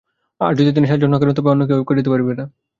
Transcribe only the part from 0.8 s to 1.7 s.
সাহায্য না করেন, তবে অন্য